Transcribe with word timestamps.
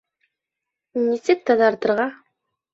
Нисек 1.03 1.45
таҙартырға? 1.53 2.11